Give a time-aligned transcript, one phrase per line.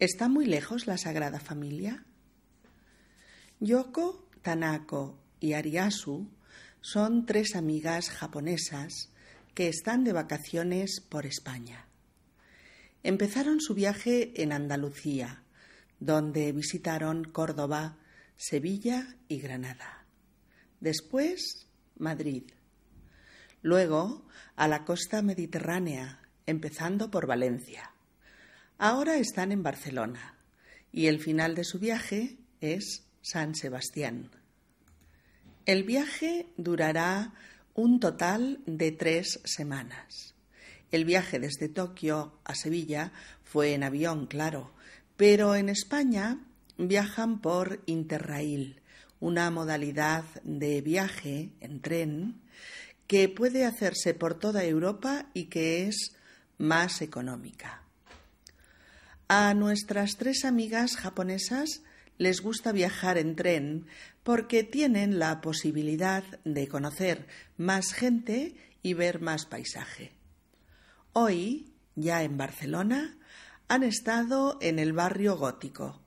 [0.00, 2.06] ¿Está muy lejos la Sagrada Familia?
[3.60, 6.26] Yoko, Tanako y Ariasu
[6.80, 9.10] son tres amigas japonesas
[9.54, 11.84] que están de vacaciones por España.
[13.02, 15.42] Empezaron su viaje en Andalucía,
[15.98, 17.98] donde visitaron Córdoba,
[18.38, 20.06] Sevilla y Granada.
[20.80, 21.66] Después,
[21.98, 22.44] Madrid.
[23.60, 24.26] Luego,
[24.56, 27.92] a la costa mediterránea, empezando por Valencia.
[28.82, 30.38] Ahora están en Barcelona
[30.90, 34.30] y el final de su viaje es San Sebastián.
[35.66, 37.34] El viaje durará
[37.74, 40.34] un total de tres semanas.
[40.90, 43.12] El viaje desde Tokio a Sevilla
[43.44, 44.72] fue en avión, claro,
[45.18, 46.38] pero en España
[46.78, 48.80] viajan por Interrail,
[49.20, 52.40] una modalidad de viaje en tren
[53.06, 56.16] que puede hacerse por toda Europa y que es
[56.56, 57.89] más económica.
[59.32, 61.84] A nuestras tres amigas japonesas
[62.18, 63.86] les gusta viajar en tren
[64.24, 70.10] porque tienen la posibilidad de conocer más gente y ver más paisaje.
[71.12, 73.16] Hoy, ya en Barcelona,
[73.68, 76.02] han estado en el barrio gótico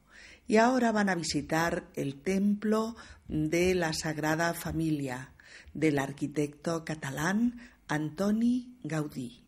[0.45, 2.97] y ahora van a visitar el templo
[3.29, 5.31] de la Sagrada Familia
[5.73, 9.42] del arquitecto catalán Antoni Gaudí.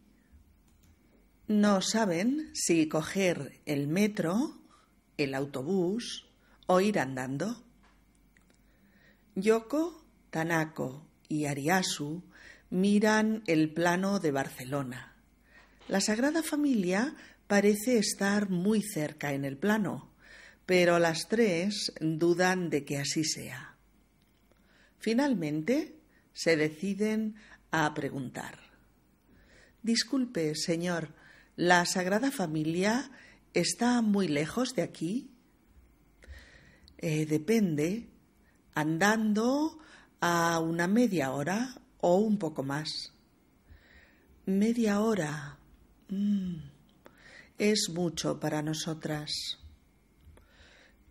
[1.48, 4.60] No saben si coger el metro,
[5.18, 6.26] el autobús
[6.66, 7.64] o ir andando.
[9.36, 12.24] Yoko, Tanako y Ariasu
[12.72, 15.16] miran el plano de Barcelona.
[15.88, 20.12] La Sagrada Familia parece estar muy cerca en el plano,
[20.66, 23.76] pero las tres dudan de que así sea.
[24.98, 26.00] Finalmente
[26.34, 27.36] se deciden
[27.70, 28.58] a preguntar.
[29.84, 31.14] Disculpe, señor,
[31.56, 33.12] ¿la Sagrada Familia
[33.54, 35.30] está muy lejos de aquí?
[36.98, 38.10] Eh, depende,
[38.74, 39.80] andando
[40.20, 43.14] a una media hora o un poco más.
[44.46, 45.58] Media hora.
[46.10, 46.58] Mm,
[47.58, 49.32] es mucho para nosotras.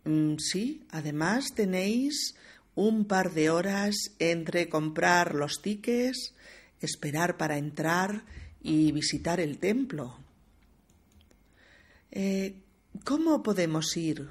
[0.03, 2.35] Mm, sí, además tenéis
[2.75, 6.33] un par de horas entre comprar los tickets,
[6.81, 8.25] esperar para entrar
[8.61, 10.24] y visitar el templo.
[12.11, 12.61] Eh,
[13.03, 14.29] ¿Cómo podemos ir?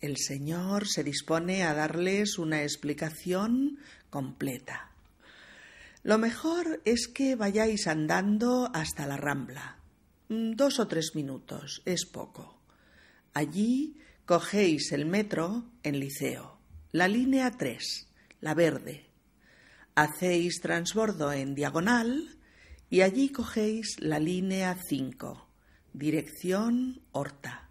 [0.00, 3.78] El Señor se dispone a darles una explicación
[4.10, 4.90] completa.
[6.02, 9.78] Lo mejor es que vayáis andando hasta la Rambla.
[10.28, 12.60] Mm, dos o tres minutos, es poco.
[13.34, 16.58] Allí cogéis el metro en Liceo,
[16.92, 18.08] la línea 3,
[18.40, 19.06] la verde.
[19.94, 22.36] Hacéis transbordo en diagonal
[22.90, 25.47] y allí cogéis la línea 5,
[25.92, 27.68] dirección Horta.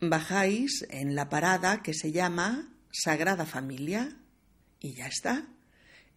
[0.00, 4.16] Bajáis en la parada que se llama Sagrada Familia
[4.80, 5.46] y ya está.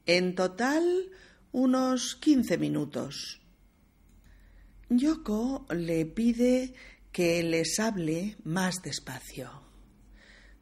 [0.06, 1.12] En total,
[1.52, 3.42] unos quince minutos.
[4.90, 6.74] Yoko le pide
[7.12, 9.64] que les hable más despacio.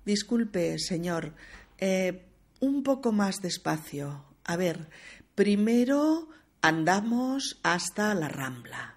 [0.05, 1.33] Disculpe, señor,
[1.77, 2.25] eh,
[2.59, 4.25] un poco más despacio.
[4.43, 4.89] A ver,
[5.35, 6.29] primero
[6.61, 8.96] andamos hasta la Rambla.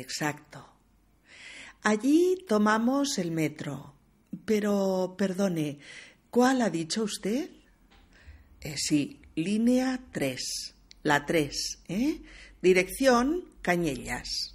[0.00, 0.68] Exacto.
[1.82, 3.94] Allí tomamos el metro.
[4.44, 5.78] Pero, perdone,
[6.30, 7.50] ¿cuál ha dicho usted?
[8.60, 10.40] Eh, sí, línea 3,
[11.02, 12.22] la 3, ¿eh?
[12.62, 14.54] Dirección Cañellas.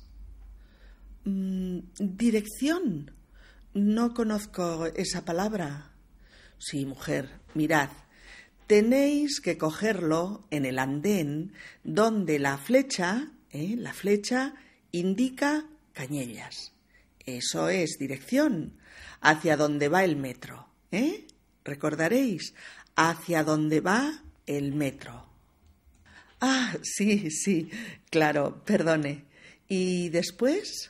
[1.26, 3.12] Mm, dirección.
[3.74, 5.92] No conozco esa palabra.
[6.58, 7.90] Sí, mujer, mirad.
[8.68, 11.54] Tenéis que cogerlo en el andén
[11.84, 13.76] donde la flecha, ¿eh?
[13.78, 14.56] la flecha
[14.92, 16.74] indica Cañellas.
[17.26, 18.74] Eso es dirección,
[19.22, 20.68] hacia donde va el metro.
[20.92, 21.28] ¿Eh?
[21.64, 22.54] Recordaréis,
[22.96, 25.26] hacia donde va el metro.
[26.42, 27.70] Ah, sí, sí,
[28.10, 29.26] claro, perdone.
[29.68, 30.90] ¿Y después?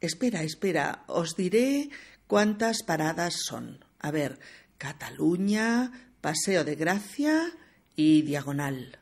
[0.00, 1.90] Espera, espera, os diré
[2.26, 3.84] cuántas paradas son.
[3.98, 4.38] A ver,
[4.78, 7.52] Cataluña, Paseo de Gracia
[7.96, 8.98] y Diagonal.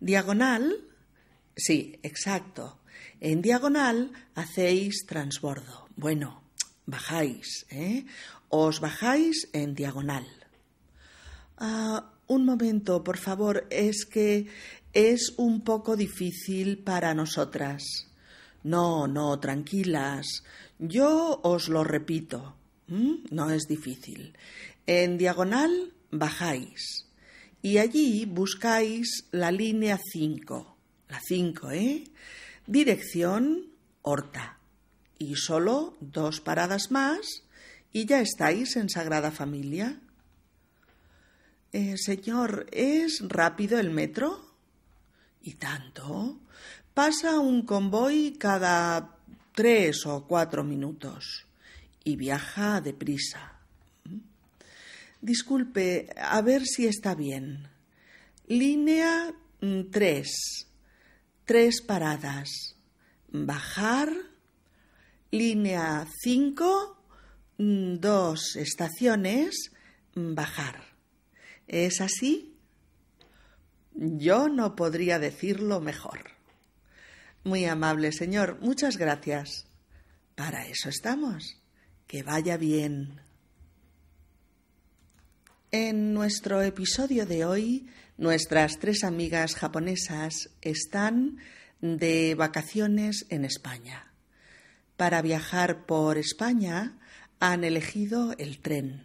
[0.00, 0.84] ¿Diagonal?
[1.56, 2.78] Sí, exacto.
[3.20, 5.88] En diagonal hacéis transbordo.
[5.96, 6.42] Bueno,
[6.84, 8.04] bajáis, ¿eh?
[8.48, 10.26] Os bajáis en diagonal.
[11.56, 14.46] Ah, un momento, por favor, es que
[14.92, 17.82] es un poco difícil para nosotras.
[18.62, 20.42] No, no, tranquilas.
[20.78, 22.56] Yo os lo repito.
[22.88, 24.36] No es difícil.
[24.86, 27.06] En diagonal bajáis
[27.62, 30.76] y allí buscáis la línea 5.
[31.08, 32.04] La 5, ¿eh?
[32.66, 33.66] Dirección
[34.02, 34.58] Horta.
[35.18, 37.44] y solo dos paradas más
[37.92, 40.00] y ya estáis en Sagrada Familia.
[41.72, 44.52] Eh, señor, ¿es rápido el metro?
[45.42, 46.40] ¿Y tanto?
[46.92, 49.16] Pasa un convoy cada
[49.54, 51.46] tres o cuatro minutos
[52.02, 53.60] y viaja deprisa.
[55.20, 57.68] Disculpe, a ver si está bien.
[58.48, 59.82] Línea mm,
[61.46, 61.80] tres.
[61.80, 62.76] Paradas.
[63.28, 64.12] Bajar.
[65.30, 67.02] Línea cinco.
[67.56, 69.70] Mm, dos estaciones.
[70.14, 70.82] Bajar.
[71.66, 72.56] ¿Es así?
[73.94, 76.36] Yo no podría decirlo mejor.
[77.44, 79.66] Muy amable señor, muchas gracias.
[80.34, 81.62] Para eso estamos.
[82.06, 83.25] Que vaya bien.
[85.78, 87.86] En nuestro episodio de hoy,
[88.16, 91.36] nuestras tres amigas japonesas están
[91.82, 94.10] de vacaciones en España.
[94.96, 96.96] Para viajar por España
[97.40, 99.04] han elegido el tren.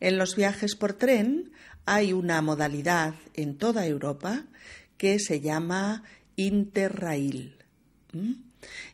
[0.00, 1.52] En los viajes por tren
[1.84, 4.46] hay una modalidad en toda Europa
[4.96, 6.04] que se llama
[6.36, 7.58] Interrail.
[8.14, 8.32] ¿Mm?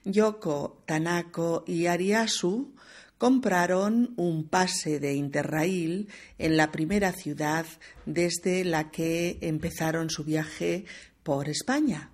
[0.05, 2.75] Yoko, Tanako y Ariasu
[3.19, 7.67] compraron un pase de Interrail en la primera ciudad
[8.07, 10.85] desde la que empezaron su viaje
[11.25, 12.11] por España.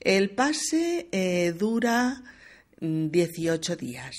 [0.00, 2.22] El pase eh, dura
[2.80, 4.16] 18 mm, días.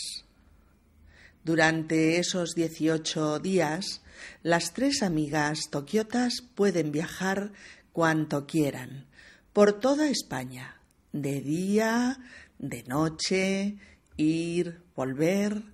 [1.43, 4.01] Durante esos 18 días,
[4.43, 7.51] las tres amigas tokiotas pueden viajar
[7.91, 9.07] cuanto quieran,
[9.51, 10.79] por toda España,
[11.11, 12.19] de día,
[12.59, 13.75] de noche,
[14.15, 15.72] ir, volver,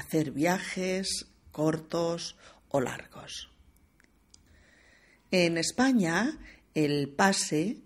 [0.00, 2.36] hacer viajes cortos
[2.68, 3.50] o largos.
[5.30, 6.38] En España,
[6.74, 7.76] el pase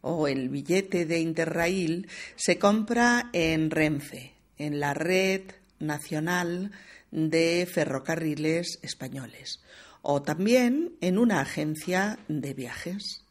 [0.00, 5.42] o el billete de Interrail se compra en Renfe, en la red
[5.80, 6.70] nacional
[7.10, 9.60] de ferrocarriles españoles,
[10.02, 13.24] o también en una agencia de viajes.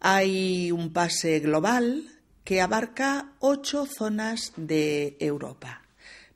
[0.00, 2.08] Hay un pase global
[2.44, 5.81] que abarca ocho zonas de Europa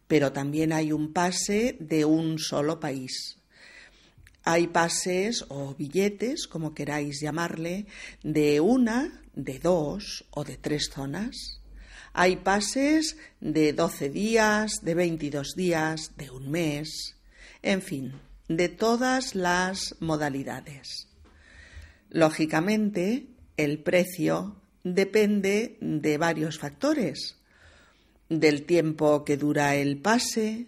[0.09, 3.39] pero también hay un pase de un solo país.
[4.45, 7.87] Hay pases o billetes, como queráis llamarle,
[8.23, 11.61] de una, de dos o de tres zonas.
[12.13, 17.17] Hay pases de 12 días, de 22 días, de un mes,
[17.63, 18.13] en fin,
[18.49, 21.09] de todas las modalidades.
[22.09, 23.27] Lógicamente,
[23.57, 27.36] el precio depende de varios factores,
[28.29, 30.67] del tiempo que dura el pase,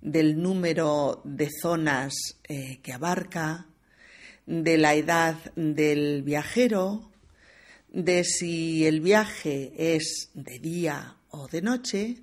[0.00, 2.14] del número de zonas
[2.48, 3.66] eh, que abarca,
[4.46, 7.10] de la edad del viajero,
[7.88, 12.16] de si el viaje es de día o de noche,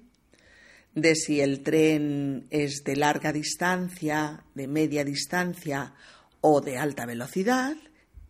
[0.96, 5.94] de si el tren es de larga distancia, de media distancia
[6.42, 7.76] o de alta velocidad,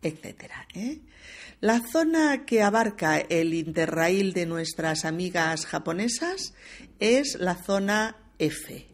[0.01, 0.51] etc.
[1.61, 6.53] La zona que abarca el interrail de nuestras amigas japonesas
[6.99, 8.87] es la zona F,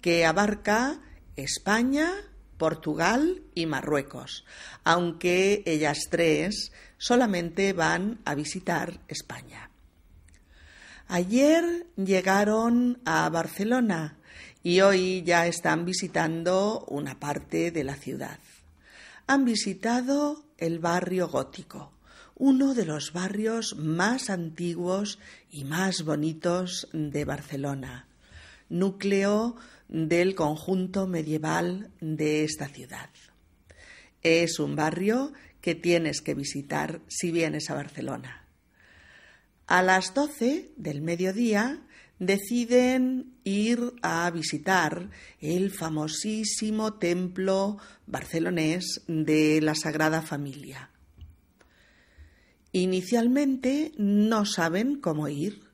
[0.00, 1.02] que abarca
[1.36, 2.10] España,
[2.56, 4.46] Portugal y Marruecos,
[4.84, 9.68] aunque ellas tres solamente van a visitar España.
[11.08, 14.16] Ayer llegaron a Barcelona
[14.62, 18.38] y hoy ya están visitando una parte de la ciudad.
[19.26, 21.90] Han visitado el barrio gótico,
[22.36, 25.18] uno de los barrios más antiguos
[25.50, 28.06] y más bonitos de Barcelona,
[28.68, 29.56] núcleo
[29.88, 33.10] del conjunto medieval de esta ciudad.
[34.22, 38.46] Es un barrio que tienes que visitar si vienes a Barcelona.
[39.66, 41.82] A las doce del mediodía
[42.26, 45.10] deciden ir a visitar
[45.40, 50.90] el famosísimo templo barcelonés de la Sagrada Familia.
[52.70, 55.64] Inicialmente no saben cómo ir.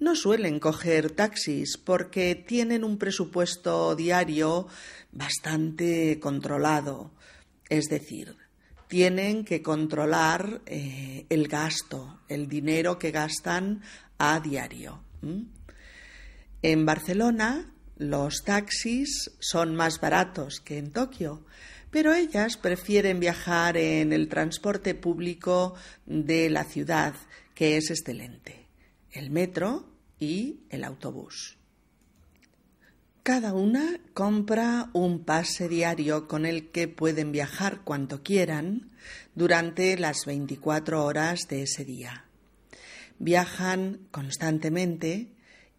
[0.00, 4.66] No suelen coger taxis porque tienen un presupuesto diario
[5.12, 7.12] bastante controlado.
[7.68, 8.36] Es decir,
[8.88, 13.82] tienen que controlar eh, el gasto, el dinero que gastan
[14.18, 15.04] a diario.
[16.62, 21.44] En Barcelona los taxis son más baratos que en Tokio,
[21.90, 25.74] pero ellas prefieren viajar en el transporte público
[26.04, 27.14] de la ciudad,
[27.54, 28.66] que es excelente,
[29.10, 29.88] el metro
[30.18, 31.56] y el autobús.
[33.22, 38.90] Cada una compra un pase diario con el que pueden viajar cuanto quieran
[39.34, 42.26] durante las 24 horas de ese día.
[43.18, 45.28] viajan constantemente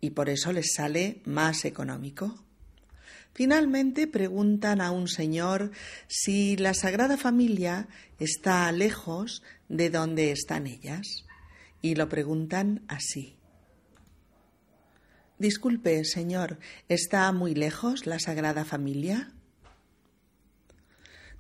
[0.01, 2.43] y por eso les sale más económico.
[3.34, 5.72] Finalmente preguntan a un señor
[6.08, 7.88] si la Sagrada Familia
[8.20, 11.25] está lejos de donde están ellas
[11.81, 13.38] y lo preguntan así.
[15.39, 19.31] Disculpe, señor, ¿está muy lejos la Sagrada Familia?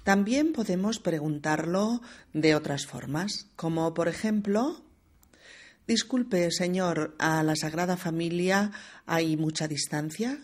[0.03, 2.01] También podemos preguntarlo
[2.33, 4.83] de otras formas, como por ejemplo,
[5.87, 8.71] Disculpe, señor, ¿a la Sagrada Familia
[9.05, 10.39] hay mucha distancia?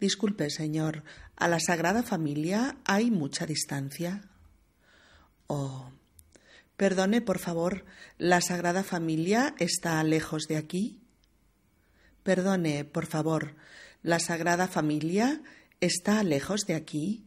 [0.00, 1.04] Disculpe, señor,
[1.36, 4.28] ¿a la Sagrada Familia hay mucha distancia?
[5.46, 5.90] Oh,
[6.76, 7.84] perdone, por favor,
[8.18, 11.00] ¿la Sagrada Familia está lejos de aquí?
[12.22, 13.54] Perdone, por favor,
[14.02, 15.42] ¿la Sagrada Familia
[15.80, 17.24] está lejos de aquí?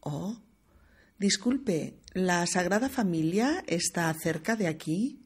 [0.00, 0.38] Oh,
[1.22, 5.20] disculpe, ¿la Sagrada Familia está cerca de aquí?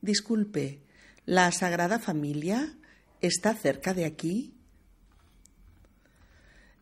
[0.00, 0.80] Disculpe,
[1.26, 2.78] ¿la Sagrada Familia
[3.20, 4.54] está cerca de aquí?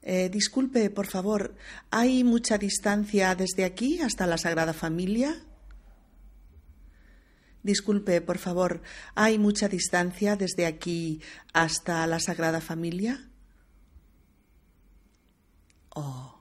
[0.03, 1.57] Eh, disculpe, por favor,
[1.91, 5.35] ¿hay mucha distancia desde aquí hasta la Sagrada Familia?
[7.65, 8.83] Disculpe, por favor,
[9.17, 11.21] ¿hay mucha distancia desde aquí
[11.53, 13.29] hasta la Sagrada Familia?
[15.91, 16.38] Oh.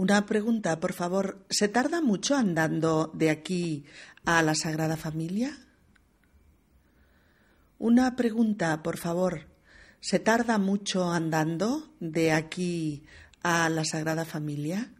[0.00, 1.44] Una pregunta, por favor.
[1.50, 3.84] ¿Se tarda mucho andando de aquí
[4.24, 5.54] a la Sagrada Familia?
[7.78, 9.48] Una pregunta, por favor.
[10.00, 13.04] ¿Se tarda mucho andando de aquí
[13.42, 14.90] a la Sagrada Familia?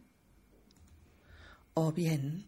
[1.73, 2.45] Oh, bien.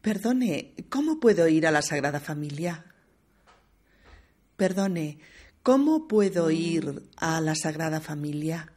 [0.00, 2.84] Perdone, ¿cómo puedo ir a la Sagrada Familia?
[4.56, 5.18] Perdone,
[5.64, 8.72] ¿cómo puedo ir a la Sagrada Familia?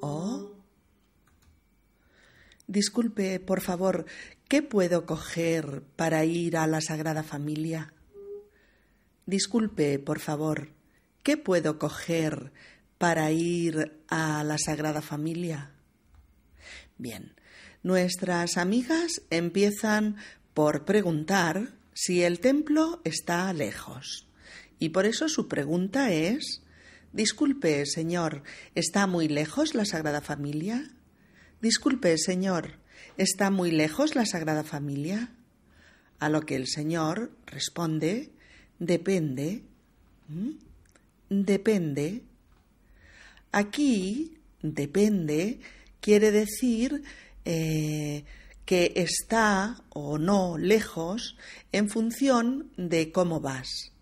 [0.00, 0.54] Oh.
[2.74, 4.04] Disculpe, por favor,
[4.48, 7.94] ¿qué puedo coger para ir a la Sagrada Familia?
[9.26, 10.70] Disculpe, por favor,
[11.22, 12.50] ¿qué puedo coger
[12.98, 15.70] para ir a la Sagrada Familia?
[16.98, 17.36] Bien,
[17.84, 20.16] nuestras amigas empiezan
[20.52, 24.26] por preguntar si el templo está lejos.
[24.80, 26.64] Y por eso su pregunta es
[27.12, 28.42] Disculpe, señor,
[28.74, 30.90] ¿está muy lejos la Sagrada Familia?
[31.60, 32.78] Disculpe, señor,
[33.16, 35.30] ¿está muy lejos la Sagrada Familia?
[36.18, 38.34] A lo que el señor responde
[38.78, 39.62] Depende.
[41.28, 42.22] Depende.
[43.52, 45.60] Aquí, depende,
[46.00, 47.02] quiere decir
[47.44, 48.24] eh,
[48.64, 51.36] que está o no lejos
[51.70, 53.92] en función de cómo vas.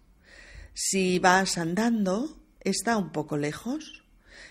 [0.73, 4.05] Si vas andando, está un poco lejos.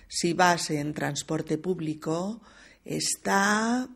[0.08, 2.42] Si vas en transporte público,
[2.86, 3.90] está...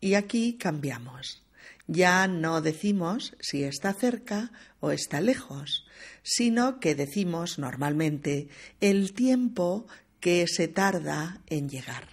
[0.00, 1.42] Y aquí cambiamos.
[1.86, 5.86] Ya no decimos si está cerca o está lejos,
[6.22, 8.48] sino que decimos normalmente
[8.80, 9.86] el tiempo
[10.20, 12.08] que se tarda en llegar.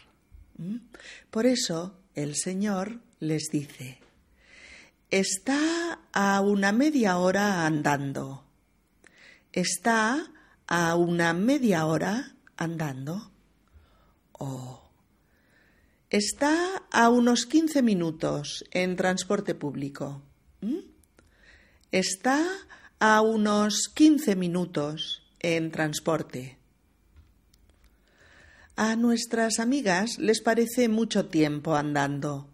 [0.58, 0.78] ¿Mm?
[1.32, 4.00] Por eso el Señor les dice,
[5.10, 8.46] está a una media hora andando,
[9.52, 10.32] está
[10.68, 13.32] a una media hora andando.
[14.34, 14.83] Oh.
[16.14, 20.22] Está a unos 15 minutos en transporte público.
[21.92, 22.46] Está
[23.00, 26.60] a unos 15 minutos en transporte.
[28.76, 32.48] A nuestras amigas les parece mucho tiempo andando.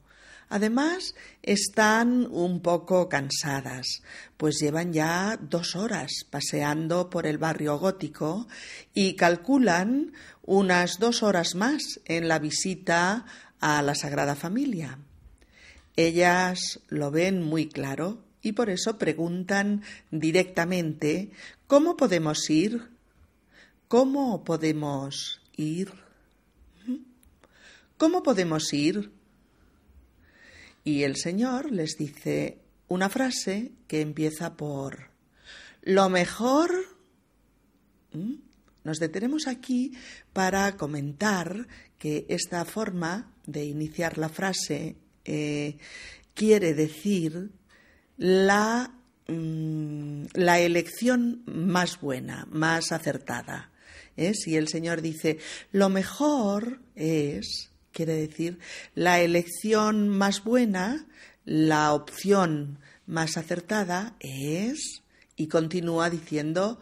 [0.47, 1.13] Además,
[1.43, 4.01] están un poco cansadas,
[4.37, 8.47] pues llevan ya dos horas paseando por el barrio gótico
[8.93, 13.25] y calculan unas dos horas más en la visita
[13.59, 14.99] a la Sagrada Familia.
[15.95, 21.31] Ellas lo ven muy claro y por eso preguntan directamente
[21.69, 22.89] ¿Cómo podemos ir?
[23.87, 25.91] ¿Cómo podemos ir?
[27.95, 29.11] ¿Cómo podemos ir?
[30.83, 35.11] Y el Señor les dice una frase que empieza por
[35.83, 36.71] lo mejor.
[38.13, 38.35] ¿Mm?
[38.83, 39.93] Nos detenemos aquí
[40.33, 41.67] para comentar
[41.99, 45.77] que esta forma de iniciar la frase eh,
[46.33, 47.51] quiere decir
[48.17, 48.91] la,
[49.27, 53.69] mm, la, elección más buena, más acertada.
[54.17, 54.33] ¿eh?
[54.33, 55.37] Si el Señor dice,
[55.71, 58.59] lo mejor es, quiere decir
[58.95, 61.05] la elección más buena,
[61.45, 65.01] la opción más acertada es,
[65.35, 66.79] y continúa diciendo,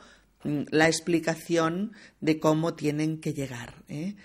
[0.48, 3.84] la explicación de cómo tienen que llegar.
[3.90, 4.16] ¿eh?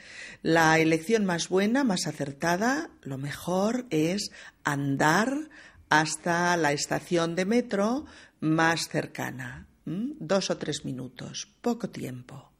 [0.42, 4.30] La elección más buena, más acertada, lo mejor es
[4.64, 5.50] andar
[5.88, 8.06] hasta la estación de metro
[8.40, 9.66] más cercana.
[9.84, 12.52] Dos o tres minutos, poco tiempo.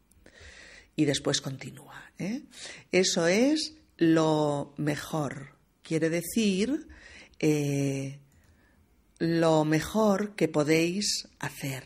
[0.97, 2.11] Y después continúa.
[2.19, 2.43] ¿eh?
[2.91, 5.57] Eso es lo mejor.
[5.83, 6.89] Quiere decir
[7.39, 8.19] eh,
[9.19, 11.85] lo mejor que podéis hacer.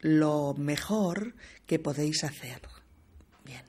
[0.00, 1.34] Lo mejor
[1.66, 2.62] que podéis hacer.
[3.44, 3.62] Bien.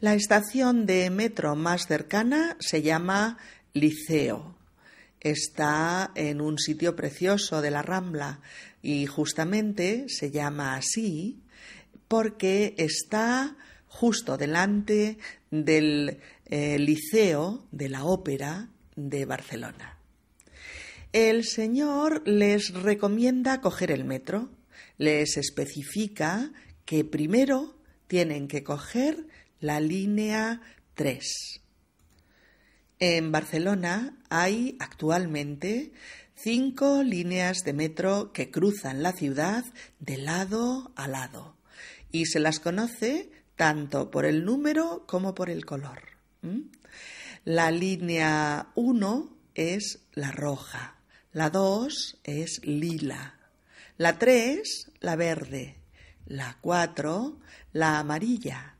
[0.00, 3.38] La estación de metro más cercana se llama
[3.72, 4.56] Liceo
[5.30, 8.40] está en un sitio precioso de la Rambla
[8.82, 11.40] y justamente se llama así
[12.06, 13.56] porque está
[13.88, 15.18] justo delante
[15.50, 19.98] del eh, Liceo de la Ópera de Barcelona.
[21.12, 24.50] El Señor les recomienda coger el metro,
[24.98, 26.52] les especifica
[26.84, 29.26] que primero tienen que coger
[29.60, 30.60] la línea
[30.94, 31.60] 3
[32.98, 35.92] en Barcelona hay actualmente
[36.34, 39.64] cinco líneas de metro que cruzan la ciudad
[39.98, 41.56] de lado a lado
[42.10, 46.00] y se las conoce tanto por el número como por el color.
[47.44, 50.96] La línea 1 es la roja,
[51.32, 53.35] la 2 es lila,
[53.98, 55.76] la 3 la verde,
[56.26, 57.40] la 4
[57.72, 58.76] la amarilla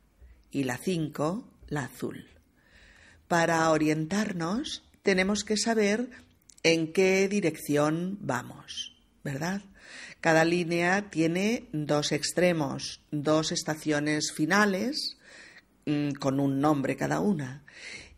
[0.51, 2.27] y la 5 la azul.
[3.29, 6.11] Para orientarnos tenemos que saber
[6.63, 9.63] en qué dirección vamos, ¿verdad?
[10.21, 15.17] Cada línea tiene dos extremos, dos estaciones finales
[15.87, 17.65] mm, con un nombre cada una.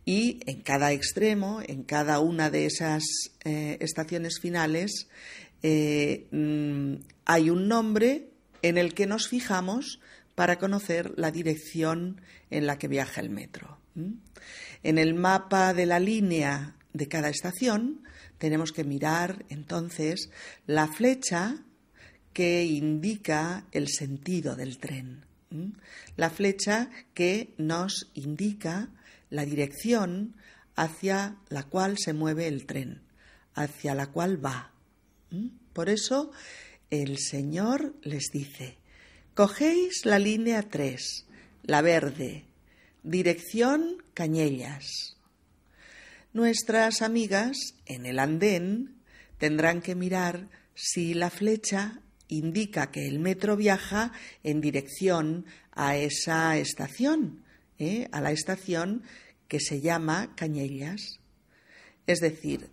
[0.04, 3.02] Y en cada extremo, en cada una de esas
[3.44, 5.08] eh, estaciones finales,
[5.62, 8.30] eh, mm, hay un nombre
[8.62, 10.00] en el que nos fijamos
[10.34, 13.78] para conocer la dirección en la que viaja el metro.
[14.82, 18.02] En el mapa de la línea de cada estación
[18.38, 20.30] tenemos que mirar entonces
[20.66, 21.56] la flecha
[22.32, 25.24] que indica el sentido del tren.
[26.16, 28.90] La flecha que nos indica
[29.30, 30.36] la dirección
[30.76, 33.02] hacia la cual se mueve el tren,
[33.54, 34.72] hacia la cual va.
[35.72, 36.30] Por eso
[36.90, 38.78] el Señor les dice,
[39.34, 41.26] cogéis la línea 3,
[41.64, 42.44] la verde,
[43.02, 45.16] Dirección Cañellas.
[46.32, 48.96] Nuestras amigas en el andén
[49.38, 54.12] tendrán que mirar si la flecha indica que el metro viaja
[54.42, 57.44] en dirección a esa estación,
[57.78, 58.08] ¿eh?
[58.12, 59.02] a la estación
[59.48, 61.20] que se llama Cañellas.
[62.06, 62.68] Es decir,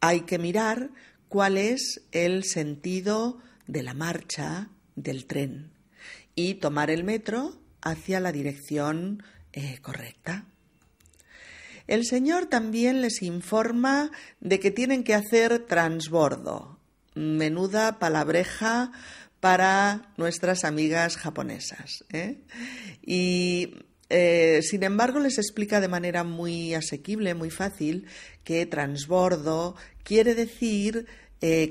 [0.00, 0.90] hay que mirar
[1.28, 5.72] cuál es el sentido de la marcha del tren
[6.34, 10.46] y tomar el metro hacia la dirección eh, correcta.
[11.86, 14.10] El Señor también les informa
[14.40, 16.78] de que tienen que hacer transbordo,
[17.14, 18.90] menuda palabreja
[19.40, 22.04] para nuestras amigas japonesas.
[22.10, 22.40] ¿eh?
[23.02, 23.74] Y
[24.08, 28.06] eh, sin embargo, les explica de manera muy asequible, muy fácil,
[28.44, 31.06] que transbordo quiere decir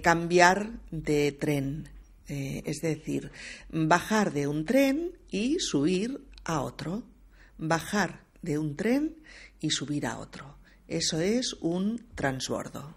[0.04, 1.90] cambiar de tren,
[2.28, 3.32] es decir,
[3.70, 7.04] bajar de un tren y subir a otro
[7.58, 9.16] bajar de un tren
[9.60, 10.58] y subir a otro.
[10.88, 12.96] Eso es un transbordo.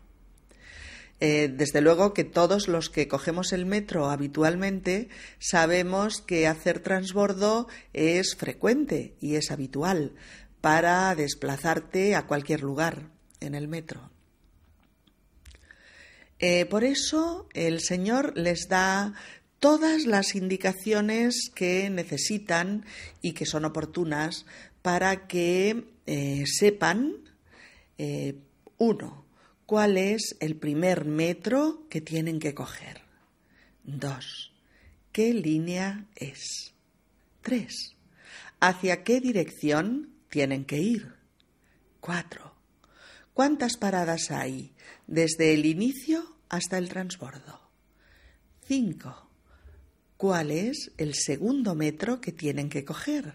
[1.18, 7.68] Eh, desde luego que todos los que cogemos el metro habitualmente sabemos que hacer transbordo
[7.94, 10.12] es frecuente y es habitual
[10.60, 14.10] para desplazarte a cualquier lugar en el metro.
[16.38, 19.14] Eh, por eso el Señor les da
[19.58, 22.84] todas las indicaciones que necesitan
[23.22, 24.44] y que son oportunas
[24.82, 27.16] para que eh, sepan,
[27.98, 28.36] eh,
[28.78, 29.24] uno,
[29.64, 33.00] cuál es el primer metro que tienen que coger.
[33.82, 34.52] Dos,
[35.12, 36.74] qué línea es.
[37.40, 37.96] Tres,
[38.60, 41.14] hacia qué dirección tienen que ir.
[42.00, 42.54] Cuatro,
[43.32, 44.75] cuántas paradas hay
[45.06, 47.60] desde el inicio hasta el transbordo.
[48.66, 49.26] Cinco,
[50.16, 53.34] ¿Cuál es el segundo metro que tienen que coger?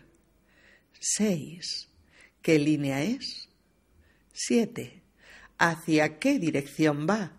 [1.00, 1.90] Seis.
[2.42, 3.50] ¿Qué línea es?
[4.34, 5.04] Siete.
[5.60, 7.34] ¿Hacia qué dirección va?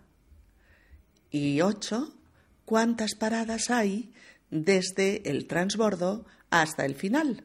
[1.29, 2.15] Y ocho.
[2.63, 4.13] ¿Cuántas paradas hay
[4.49, 7.43] desde el transbordo hasta el final?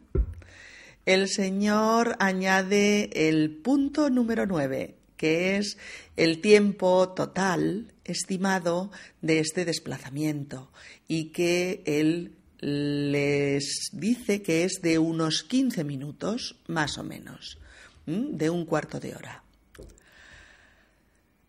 [1.04, 5.76] El Señor añade el punto número nueve, que es
[6.16, 10.72] el tiempo total estimado de este desplazamiento
[11.06, 17.58] y que Él les dice que es de unos 15 minutos, más o menos,
[18.06, 19.44] de un cuarto de hora.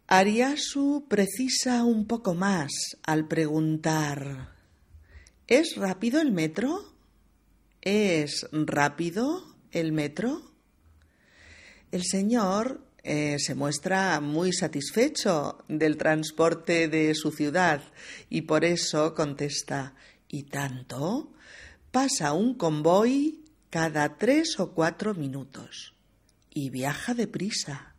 [0.07, 2.71] Ariasu precisa un poco más
[3.03, 4.59] al preguntar
[5.49, 6.93] ¿Es rápido el metro?
[7.81, 10.51] ¿Es rápido el metro?
[11.91, 17.81] El señor eh, se muestra muy satisfecho del transporte de su ciudad
[18.29, 19.95] y por eso contesta
[20.27, 21.33] ¿Y tanto?
[21.89, 25.95] Pasa un convoy cada tres o cuatro minutos
[26.53, 27.95] y viaja deprisa.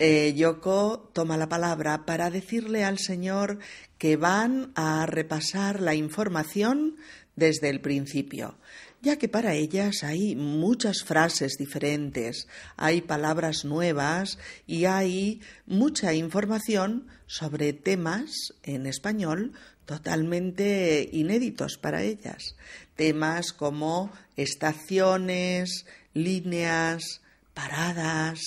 [0.00, 3.60] Eh, Yoko toma la palabra para decirle al Señor
[3.98, 6.96] que van a repasar la información
[7.36, 8.58] desde el principio,
[9.04, 17.06] ya que para ellas hay muchas frases diferentes, hay palabras nuevas y hay mucha información
[17.26, 19.52] sobre temas en español
[19.84, 22.56] totalmente inéditos para ellas.
[22.96, 27.20] Temas como estaciones, líneas,
[27.52, 28.40] paradas,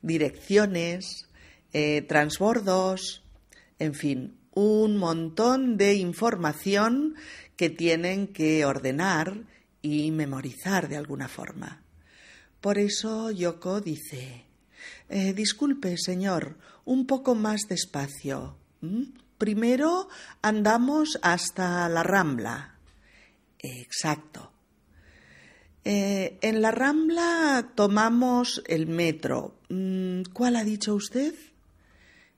[0.00, 1.28] direcciones,
[1.74, 3.22] eh, transbordos,
[3.78, 7.14] en fin, un montón de información
[7.56, 9.44] que tienen que ordenar
[9.82, 11.82] y memorizar de alguna forma.
[12.60, 14.44] Por eso Yoko dice
[15.08, 18.56] eh, Disculpe, señor, un poco más despacio.
[19.38, 20.08] Primero
[20.42, 22.74] andamos hasta la Rambla.
[23.58, 24.52] Exacto.
[25.84, 29.58] Eh, en la Rambla tomamos el metro.
[29.68, 31.34] Mm, ¿Cuál ha dicho usted?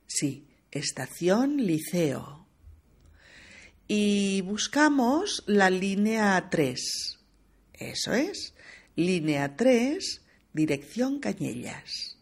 [0.07, 2.46] Sí, estación Liceo.
[3.88, 7.19] Y buscamos la línea 3.
[7.81, 8.53] Eso es,
[8.95, 10.21] línea 3,
[10.53, 12.19] dirección Cañellas.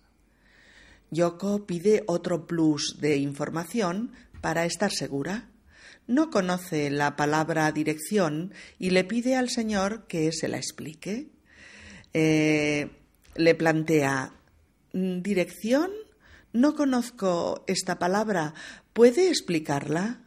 [1.10, 5.48] Yoko pide otro plus de información para estar segura.
[6.06, 11.26] No conoce la palabra dirección y le pide al Señor que se la explique.
[12.14, 12.90] Eh,
[13.34, 14.32] le plantea
[14.92, 15.90] mm, dirección.
[16.52, 18.54] No conozco esta palabra.
[18.92, 20.22] ¿Puede explicarla?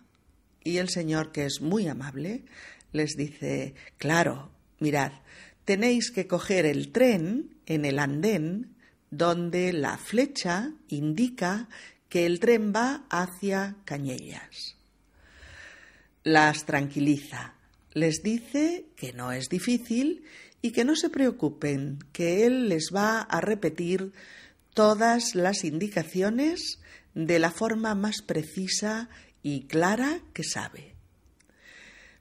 [0.62, 2.44] Y el Señor, que es muy amable,
[2.92, 5.14] les dice Claro, mirad,
[5.64, 8.76] tenéis que coger el tren en el andén
[9.10, 11.70] donde la flecha indica
[12.10, 14.76] que el tren va hacia Cañellas.
[16.24, 17.56] Las tranquiliza,
[17.94, 20.24] les dice que no es difícil
[20.62, 24.12] y que no se preocupen, que él les va a repetir
[24.74, 26.80] todas las indicaciones
[27.14, 29.10] de la forma más precisa
[29.44, 30.91] y clara que sabe.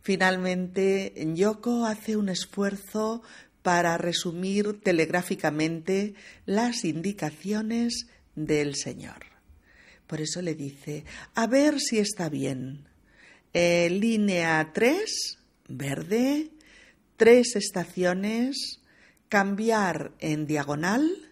[0.02, 3.22] Finalmente, Yoko hace un esfuerzo
[3.62, 6.14] para resumir telegráficamente
[6.46, 9.26] las indicaciones del Señor.
[10.06, 12.88] Por eso le dice, a ver si está bien.
[13.52, 16.50] Eh, línea 3, verde,
[17.16, 18.80] tres estaciones,
[19.28, 21.30] cambiar en diagonal.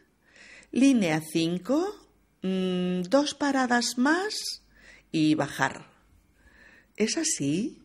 [0.70, 2.08] Línea 5,
[2.42, 4.62] mm, dos paradas más
[5.10, 5.90] y bajar.
[6.96, 7.80] ¿Es así?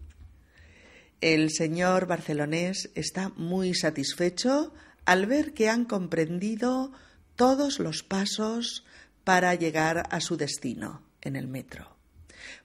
[1.23, 4.73] El señor barcelonés está muy satisfecho
[5.05, 6.91] al ver que han comprendido
[7.37, 8.83] todos los pasos
[9.23, 11.95] para llegar a su destino en el metro.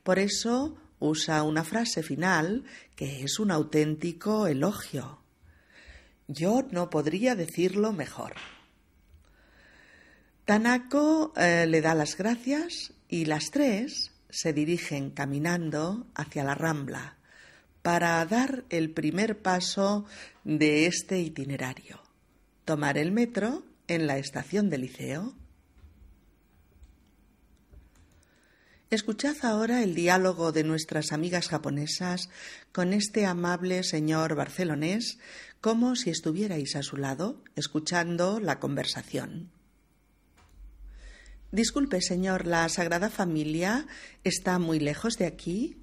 [0.02, 2.64] Por eso usa una frase final
[2.96, 5.22] que es un auténtico elogio.
[6.26, 8.34] Yo no podría decirlo mejor.
[10.46, 17.17] Tanako eh, le da las gracias y las tres se dirigen caminando hacia la rambla
[17.88, 20.04] para dar el primer paso
[20.44, 21.98] de este itinerario,
[22.66, 25.34] tomar el metro en la estación de liceo
[28.90, 32.28] Escuchad ahora el diálogo de nuestras amigas japonesas
[32.72, 35.18] con este amable señor barcelonés,
[35.62, 39.50] como si estuvierais a su lado, escuchando la conversación.
[41.52, 43.86] Disculpe, señor, ¿la Sagrada Familia
[44.24, 45.80] está muy lejos de aquí?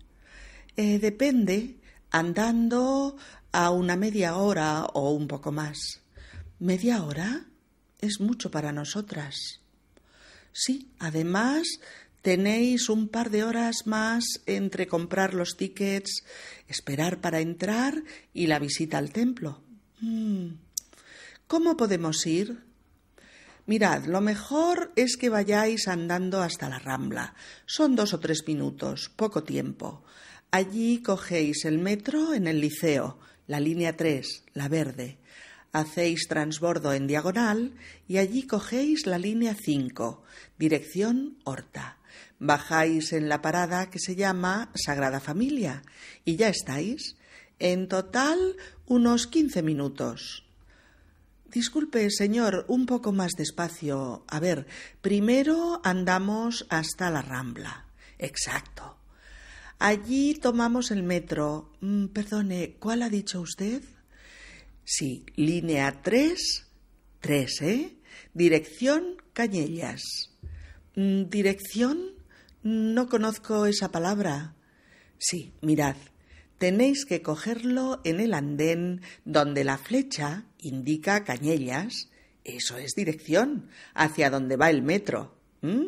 [0.78, 1.80] Eh, depende,
[2.12, 3.18] andando
[3.52, 6.02] a una media hora o un poco más.
[6.60, 7.46] ¿Media hora?
[8.00, 9.62] Es mucho para nosotras.
[10.52, 11.68] Sí, además
[12.26, 16.24] Tenéis un par de horas más entre comprar los tickets,
[16.68, 18.02] esperar para entrar
[18.34, 19.62] y la visita al templo.
[20.02, 20.54] Mm.
[21.46, 22.64] ¿Cómo podemos ir?
[23.68, 27.36] Mirad, lo mejor es que vayáis andando hasta la Rambla.
[27.68, 30.04] Son dos o tres minutos, poco tiempo.
[30.56, 35.18] Allí cogéis el metro en el liceo, la línea 3, la verde.
[35.74, 37.74] Hacéis transbordo en diagonal
[38.08, 40.24] y allí cogéis la línea 5,
[40.58, 41.98] dirección Horta
[42.40, 45.84] bajáis en la parada que se llama Sagrada Familia
[46.24, 47.18] y ya estáis.
[47.60, 50.46] En total, unos quince minutos.
[51.52, 54.24] Disculpe, señor, un poco más despacio.
[54.30, 54.68] A ver,
[55.02, 57.88] primero andamos hasta la Rambla.
[58.18, 58.95] Exacto.
[59.80, 61.72] Allí tomamos el metro.
[61.82, 63.84] Mm, perdone, ¿cuál ha dicho usted?
[64.84, 66.68] Sí, línea 3,
[67.20, 67.98] 3, ¿eh?
[68.34, 70.02] Dirección Cañellas.
[70.96, 72.14] Mm, ¿Dirección?
[72.64, 74.56] No conozco esa palabra.
[75.18, 75.96] Sí, mirad,
[76.58, 82.10] tenéis que cogerlo en el andén donde la flecha indica Cañellas.
[82.44, 85.36] Eso es dirección, hacia donde va el metro.
[85.62, 85.88] ¿Mm?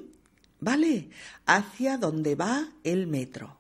[0.60, 1.10] Vale,
[1.46, 3.57] hacia donde va el metro.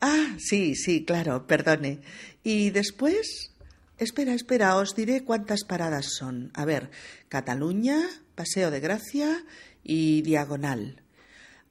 [0.00, 2.00] Ah, sí, sí, claro, perdone.
[2.42, 3.52] ¿Y después?
[3.98, 6.50] Espera, espera, os diré cuántas paradas son.
[6.54, 6.90] A ver,
[7.28, 9.44] Cataluña, Paseo de Gracia
[9.82, 11.02] y Diagonal.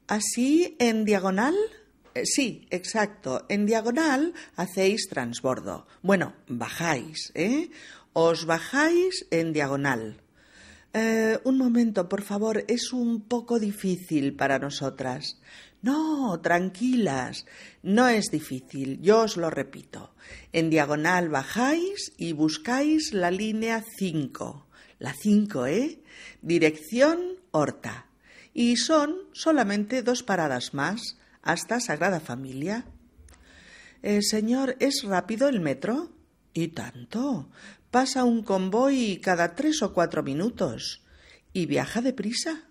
[0.06, 1.54] ¿Así en diagonal?
[2.14, 3.46] Eh, sí, exacto.
[3.48, 5.86] En diagonal hacéis transbordo.
[6.02, 7.70] Bueno, bajáis, ¿eh?
[8.12, 10.20] Os bajáis en diagonal.
[10.92, 15.38] Eh, un momento, por favor, es un poco difícil para nosotras.
[15.82, 17.46] No, tranquilas,
[17.82, 20.14] no es difícil, yo os lo repito.
[20.52, 24.66] En diagonal bajáis y buscáis la línea 5.
[24.98, 26.02] La 5, ¿eh?
[26.42, 28.06] Dirección Horta.
[28.52, 32.84] Y son solamente dos paradas más hasta Sagrada Familia.
[34.02, 36.12] Eh, señor, ¿es rápido el metro?
[36.52, 37.48] Y tanto.
[37.90, 41.02] Pasa un convoy cada tres o cuatro minutos.
[41.54, 42.69] ¿Y viaja deprisa?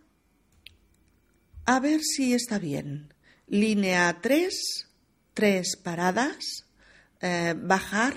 [1.72, 3.14] A ver si está bien.
[3.46, 4.88] Línea 3,
[5.36, 6.66] tres paradas.
[7.22, 8.16] Eh, bajar.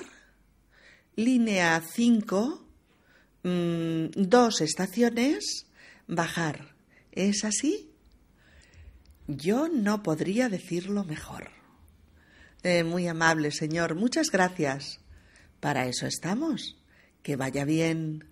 [1.16, 2.66] Línea 5,
[3.42, 5.66] mm, dos estaciones.
[6.06, 6.74] Bajar.
[7.10, 7.90] ¿Es así?
[9.26, 11.50] Yo no podría decirlo mejor.
[12.62, 13.96] Eh, muy amable, señor.
[13.96, 15.00] Muchas gracias.
[15.60, 16.78] Para eso estamos.
[17.22, 18.31] Que vaya bien.